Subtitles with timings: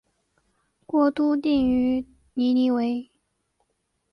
[0.87, 2.03] 国都定于
[2.33, 3.11] 尼尼微。